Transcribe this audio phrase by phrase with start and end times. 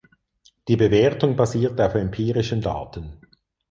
[0.67, 3.19] Die Bewertung basiert auf empirischen Daten.